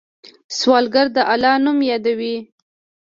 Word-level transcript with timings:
سوالګر 0.57 1.07
د 1.15 1.17
الله 1.31 1.55
نوم 1.63 1.79
یادوي 1.91 2.35